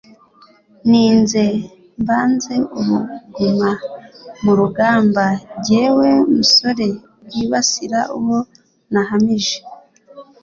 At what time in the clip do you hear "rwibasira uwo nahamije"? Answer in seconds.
7.25-9.57